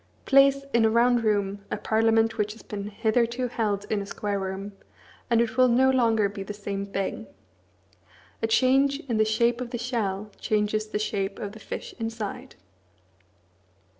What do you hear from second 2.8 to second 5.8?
hitherto held in a square room, and it will